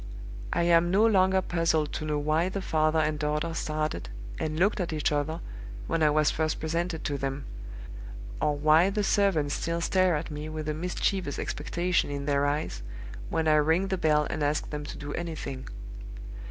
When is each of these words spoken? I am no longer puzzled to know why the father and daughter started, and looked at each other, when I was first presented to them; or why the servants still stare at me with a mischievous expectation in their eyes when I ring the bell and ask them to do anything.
I 0.51 0.63
am 0.63 0.89
no 0.89 1.05
longer 1.05 1.43
puzzled 1.43 1.93
to 1.93 2.05
know 2.05 2.17
why 2.17 2.49
the 2.49 2.59
father 2.59 2.97
and 2.97 3.19
daughter 3.19 3.53
started, 3.53 4.09
and 4.39 4.57
looked 4.57 4.79
at 4.79 4.91
each 4.91 5.11
other, 5.11 5.41
when 5.85 6.01
I 6.01 6.09
was 6.09 6.31
first 6.31 6.59
presented 6.59 7.03
to 7.03 7.19
them; 7.19 7.45
or 8.41 8.57
why 8.57 8.89
the 8.89 9.03
servants 9.03 9.53
still 9.53 9.79
stare 9.79 10.15
at 10.15 10.31
me 10.31 10.49
with 10.49 10.67
a 10.67 10.73
mischievous 10.73 11.37
expectation 11.37 12.09
in 12.09 12.25
their 12.25 12.47
eyes 12.47 12.81
when 13.29 13.47
I 13.47 13.57
ring 13.57 13.89
the 13.89 13.95
bell 13.99 14.25
and 14.27 14.41
ask 14.43 14.71
them 14.71 14.85
to 14.85 14.97
do 14.97 15.13
anything. 15.13 15.67